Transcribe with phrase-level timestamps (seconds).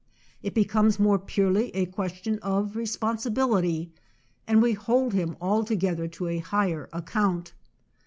[0.41, 3.91] It becomes more purely a question of responsibility,
[4.47, 7.53] and we hold him alto gether to a higher account.